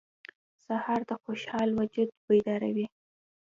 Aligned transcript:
سهار 0.65 1.01
د 1.09 1.11
خوشحال 1.23 1.69
وجود 1.79 2.09
بیداروي. 2.27 2.87